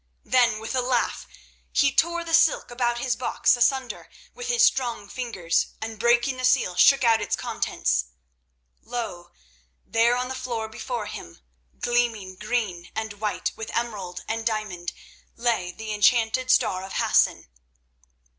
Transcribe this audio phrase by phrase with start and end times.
[0.25, 1.27] Then with a laugh
[1.71, 6.43] he tore the silk about his box asunder with his strong fingers, and breaking the
[6.43, 8.05] seal, shook out its contents.
[8.81, 9.29] Lo!
[9.85, 11.39] there on the floor before him,
[11.79, 14.91] gleaming green and white with emerald and diamond,
[15.35, 17.47] lay the enchanted Star of Hassan.